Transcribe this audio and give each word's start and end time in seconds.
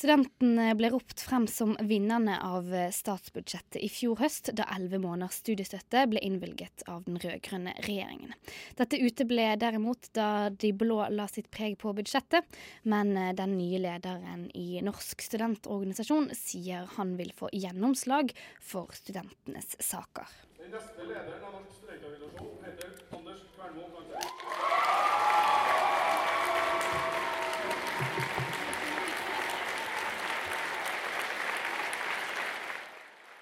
Studentene 0.00 0.70
ble 0.78 0.88
ropt 0.94 1.20
frem 1.20 1.44
som 1.44 1.74
vinnerne 1.84 2.38
av 2.40 2.70
statsbudsjettet 2.96 3.82
i 3.84 3.88
fjor 3.92 4.16
høst, 4.22 4.48
da 4.56 4.64
elleve 4.72 4.96
måneders 5.02 5.42
studiestøtte 5.42 6.06
ble 6.08 6.22
innvilget 6.24 6.86
av 6.88 7.02
den 7.04 7.18
rød-grønne 7.20 7.74
regjeringen. 7.84 8.32
Dette 8.78 8.96
uteble 8.96 9.50
derimot 9.60 10.08
da 10.16 10.48
de 10.48 10.70
blå 10.72 11.02
la 11.12 11.26
sitt 11.28 11.50
preg 11.52 11.76
på 11.82 11.92
budsjettet, 11.98 12.48
men 12.88 13.12
den 13.36 13.58
nye 13.58 13.82
lederen 13.84 14.46
i 14.56 14.80
Norsk 14.86 15.20
studentorganisasjon 15.26 16.32
sier 16.32 16.88
han 16.96 17.18
vil 17.20 17.36
få 17.36 17.52
gjennomslag 17.52 18.32
for 18.56 18.88
studentenes 18.96 19.76
saker. 19.84 20.32
Den 20.62 20.72
neste 20.78 21.10
lederen 21.12 21.44
av 21.44 21.58
Norsk 21.58 21.76
studentorganisasjon 21.82 22.56
heter 22.64 22.96
Anders 23.20 23.44
Kvernmo 23.52 23.92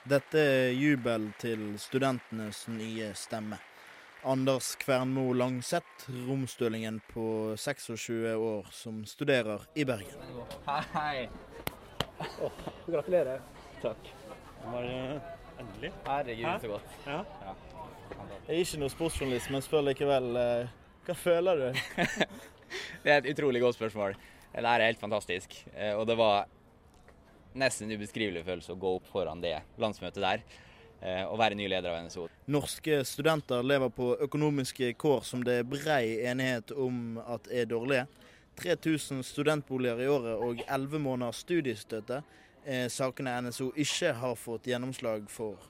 Dette 0.08 0.40
er 0.40 0.70
jubel 0.72 1.26
til 1.36 1.74
studentenes 1.76 2.62
nye 2.72 3.10
stemme. 3.18 3.58
Anders 4.24 4.70
Kvernmo 4.80 5.34
Langseth, 5.36 6.06
romstølingen 6.24 7.02
på 7.10 7.24
26 7.60 8.32
år 8.32 8.70
som 8.72 9.02
studerer 9.04 9.66
i 9.76 9.84
Bergen. 9.84 10.30
Hei. 10.94 11.28
Oh, 12.40 12.64
gratulerer. 12.86 13.44
Takk. 13.82 14.08
Det 14.62 14.72
Var 14.72 14.88
endelig? 15.58 15.92
Herregud, 16.06 16.60
så 16.62 16.72
godt. 16.72 16.98
Ja. 17.04 17.20
ja. 17.44 17.56
Jeg 18.46 18.54
er 18.54 18.64
ikke 18.64 18.80
noe 18.80 18.94
sportsjournalist, 18.94 19.52
men 19.52 19.66
spør 19.66 19.90
likevel. 19.90 20.30
Eh, 20.40 20.76
hva 21.04 21.18
føler 21.26 21.66
du? 21.66 21.82
det 23.04 23.12
er 23.12 23.18
et 23.20 23.34
utrolig 23.34 23.60
godt 23.66 23.76
spørsmål. 23.76 24.16
Det 24.56 24.64
er 24.64 24.88
helt 24.88 25.04
fantastisk. 25.04 25.60
Eh, 25.74 25.92
og 25.92 26.08
det 26.08 26.16
var 26.16 26.48
nesten 27.58 27.92
ubeskrivelig 27.92 28.44
følelse 28.46 28.74
å 28.74 28.80
gå 28.80 28.94
opp 28.98 29.06
foran 29.12 29.42
det 29.42 29.56
landsmøtet 29.80 30.22
der 30.22 30.42
eh, 31.00 31.24
og 31.24 31.38
være 31.40 31.58
ny 31.58 31.68
leder 31.70 31.92
av 31.92 32.06
NSO. 32.06 32.26
Norske 32.50 33.02
studenter 33.08 33.66
lever 33.66 33.92
på 33.94 34.12
økonomiske 34.28 34.92
kår 35.00 35.24
som 35.26 35.44
det 35.46 35.60
er 35.62 35.68
brei 35.68 36.18
enighet 36.30 36.74
om 36.76 37.18
at 37.26 37.50
er 37.50 37.68
dårlige. 37.70 38.06
3000 38.58 39.22
studentboliger 39.22 40.02
i 40.02 40.10
året 40.10 40.42
og 40.42 40.62
11 40.66 41.02
måneders 41.02 41.44
studiestøtte 41.44 42.22
er 42.68 42.88
sakene 42.92 43.36
NSO 43.46 43.70
ikke 43.78 44.12
har 44.18 44.34
fått 44.38 44.66
gjennomslag 44.68 45.28
for. 45.30 45.60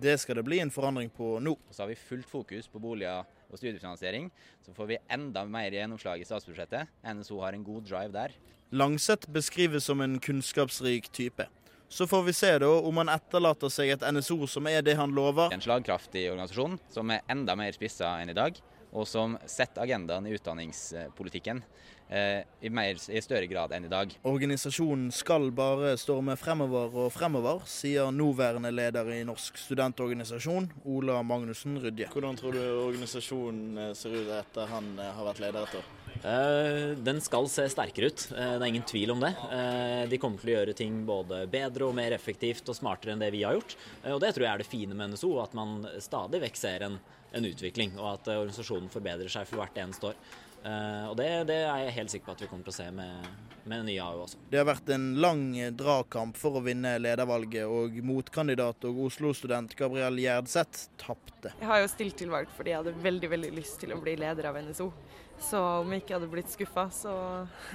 Det 0.00 0.14
skal 0.22 0.38
det 0.38 0.44
bli 0.46 0.60
en 0.62 0.70
forandring 0.70 1.10
på 1.10 1.38
nå. 1.42 1.56
Så 1.70 1.82
har 1.82 1.88
vi 1.90 1.96
fullt 1.98 2.28
fokus 2.30 2.68
på 2.70 2.78
boliger 2.78 3.26
og 3.50 3.58
studiefinansiering. 3.58 4.28
Så 4.62 4.74
får 4.76 4.86
vi 4.92 4.98
enda 5.10 5.42
mer 5.48 5.74
gjennomslag 5.74 6.22
i 6.22 6.26
statsbudsjettet. 6.28 6.86
NSO 7.02 7.40
har 7.42 7.56
en 7.56 7.64
god 7.66 7.88
drive 7.88 8.14
der. 8.14 8.36
Langseth 8.70 9.30
beskrives 9.34 9.88
som 9.88 10.00
en 10.00 10.18
kunnskapsrik 10.22 11.08
type. 11.12 11.48
Så 11.88 12.06
får 12.06 12.22
vi 12.22 12.32
se 12.36 12.50
da 12.62 12.68
om 12.68 13.00
han 13.00 13.10
etterlater 13.10 13.72
seg 13.72 13.94
et 13.94 14.06
NSO 14.12 14.46
som 14.46 14.66
er 14.70 14.84
det 14.86 14.94
han 15.00 15.14
lover. 15.16 15.50
En 15.56 15.64
slagkraftig 15.64 16.28
organisasjon 16.30 16.76
som 16.92 17.10
er 17.10 17.24
enda 17.32 17.56
mer 17.56 17.72
spissa 17.74 18.12
enn 18.20 18.30
i 18.30 18.36
dag, 18.36 18.60
og 18.92 19.08
som 19.08 19.36
setter 19.46 19.84
agendaen 19.84 20.26
i 20.28 20.34
utdanningspolitikken 20.36 21.62
eh, 22.08 22.44
i, 22.60 22.70
mer, 22.70 22.96
i 22.96 23.22
større 23.24 23.48
grad 23.50 23.74
enn 23.76 23.88
i 23.88 23.92
dag. 23.92 24.14
Organisasjonen 24.28 25.10
skal 25.14 25.50
bare 25.54 25.94
storme 26.00 26.36
fremover 26.40 26.96
og 27.04 27.12
fremover, 27.14 27.64
sier 27.68 28.12
nåværende 28.14 28.72
leder 28.74 29.12
i 29.14 29.22
Norsk 29.28 29.60
studentorganisasjon, 29.60 30.70
Ola 30.88 31.20
Magnussen 31.22 31.78
Rydje. 31.82 32.10
Hvordan 32.14 32.40
tror 32.40 32.56
du 32.56 32.62
organisasjonen 32.62 33.88
eh, 33.88 33.94
ser 33.98 34.16
ut 34.16 34.32
etter 34.40 34.72
han 34.72 34.94
eh, 34.96 35.14
har 35.18 35.32
vært 35.32 35.44
leder 35.44 35.68
et 35.68 35.80
år? 35.82 35.92
Eh, 36.24 36.96
den 37.04 37.20
skal 37.20 37.48
se 37.50 37.66
sterkere 37.70 38.10
ut, 38.10 38.24
eh, 38.32 38.54
det 38.58 38.64
er 38.64 38.70
ingen 38.72 38.86
tvil 38.88 39.12
om 39.14 39.20
det. 39.20 39.34
Eh, 39.52 40.08
de 40.10 40.18
kommer 40.18 40.40
til 40.40 40.50
å 40.50 40.56
gjøre 40.56 40.74
ting 40.76 41.04
både 41.06 41.44
bedre 41.50 41.86
og 41.86 41.94
mer 41.94 42.16
effektivt 42.16 42.68
og 42.68 42.76
smartere 42.76 43.14
enn 43.14 43.22
det 43.22 43.30
vi 43.34 43.44
har 43.44 43.54
gjort. 43.58 43.76
Og 44.14 44.20
det 44.20 44.34
tror 44.34 44.46
jeg 44.46 44.52
er 44.54 44.58
det 44.58 44.70
fine 44.70 44.94
med 44.94 45.14
NSO, 45.14 45.32
at 45.42 45.54
man 45.54 45.86
stadig 46.00 46.42
vekk 46.42 46.56
ser 46.56 46.86
en, 46.88 46.98
en 47.32 47.48
utvikling, 47.48 47.94
og 47.98 48.12
at 48.16 48.32
organisasjonen 48.34 48.90
forbedrer 48.92 49.28
seg 49.28 49.46
for 49.46 49.62
hvert 49.62 49.78
eneste 49.78 50.12
år. 50.12 50.20
Og 50.58 51.14
det, 51.16 51.26
det, 51.48 51.58
er 51.64 51.84
jeg 51.86 51.94
helt 51.96 52.12
sikker 52.12 52.26
på 52.26 52.34
at 52.34 52.40
vi 52.42 52.48
kommer 52.50 52.66
til 52.66 52.72
å 52.74 52.76
se 52.76 52.86
med, 52.92 53.28
med 53.70 53.86
nye 53.86 54.04
AU 54.04 54.24
også. 54.24 54.40
Det 54.50 54.58
har 54.60 54.66
vært 54.68 54.90
en 54.92 55.06
lang 55.22 55.44
dragkamp 55.78 56.36
for 56.36 56.58
å 56.58 56.64
vinne 56.64 56.96
ledervalget, 57.00 57.64
og 57.70 57.96
motkandidat 58.04 58.84
og 58.90 59.04
Oslo-student 59.06 59.76
Gabriel 59.78 60.18
Gjerdseth 60.20 60.88
tapte. 61.00 61.54
Jeg 61.54 61.70
har 61.70 61.82
jo 61.84 61.90
stilt 61.92 62.18
til 62.20 62.34
valg 62.34 62.50
fordi 62.56 62.74
jeg 62.74 62.82
hadde 62.82 63.06
veldig 63.06 63.32
veldig 63.32 63.52
lyst 63.56 63.78
til 63.80 63.94
å 63.94 64.00
bli 64.02 64.18
leder 64.20 64.50
av 64.50 64.58
NSO. 64.66 64.90
Så 65.38 65.60
om 65.82 65.92
jeg 65.94 66.02
ikke 66.02 66.16
hadde 66.16 66.30
blitt 66.32 66.50
skuffa, 66.50 66.88
så, 66.94 67.12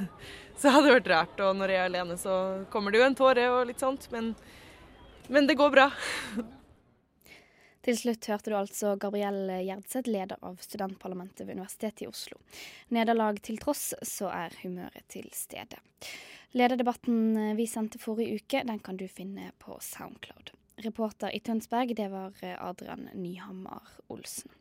så, 0.59 0.69
hadde 0.69 0.89
det 0.89 0.97
vært 0.97 1.13
rart. 1.13 1.45
Og 1.45 1.55
når 1.57 1.73
jeg 1.73 1.81
er 1.81 1.91
alene, 1.91 2.17
så 2.19 2.35
kommer 2.73 2.93
det 2.93 2.99
jo 2.99 3.07
en 3.07 3.17
tåre 3.17 3.47
og 3.53 3.63
litt 3.69 3.83
sånt. 3.83 4.09
Men, 4.13 4.33
men 5.31 5.47
det 5.49 5.57
går 5.59 5.71
bra. 5.73 5.89
Til 7.83 7.97
slutt 7.99 8.29
hørte 8.31 8.51
du 8.51 8.55
altså 8.55 8.93
Gabrielle 8.95 9.59
Gjerdseth, 9.65 10.07
leder 10.07 10.39
av 10.45 10.61
studentparlamentet 10.63 11.43
ved 11.43 11.57
Universitetet 11.57 12.05
i 12.05 12.07
Oslo. 12.07 12.39
Nederlag 12.95 13.41
til 13.43 13.59
tross, 13.59 13.91
så 14.07 14.31
er 14.31 14.55
humøret 14.61 15.03
til 15.11 15.27
stede. 15.35 15.81
Lederdebatten 16.55 17.55
vi 17.57 17.67
sendte 17.67 17.99
forrige 17.99 18.39
uke, 18.39 18.63
den 18.63 18.79
kan 18.79 18.99
du 18.99 19.07
finne 19.11 19.51
på 19.59 19.75
Soundcloud. 19.83 20.53
Reporter 20.85 21.35
i 21.35 21.43
Tønsberg, 21.43 21.91
det 21.97 22.07
var 22.13 22.39
Adrian 22.55 23.09
Nyhammer 23.13 23.97
Olsen. 24.07 24.51